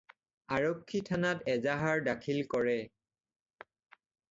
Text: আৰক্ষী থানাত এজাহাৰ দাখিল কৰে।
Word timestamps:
আৰক্ষী 0.55 1.01
থানাত 1.09 1.45
এজাহাৰ 1.57 2.03
দাখিল 2.09 2.41
কৰে। 2.55 2.77